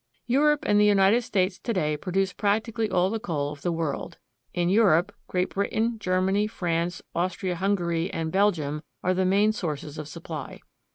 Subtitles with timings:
[0.25, 4.17] Europe and the United States to day produce practically all the coal of the world.
[4.51, 10.07] In Europe, Great Britain, Germany, France, Austria Hungary, and Belgium are the main sources of
[10.07, 10.59] supply.